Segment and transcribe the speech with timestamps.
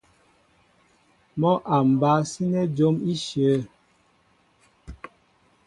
[1.39, 3.47] Mɔ́ a ba sínɛ́ jǒm éshe.